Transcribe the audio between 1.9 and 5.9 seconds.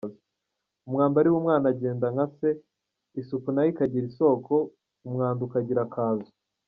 nka se, isuku nayo ikagira isoko umwanda ukagira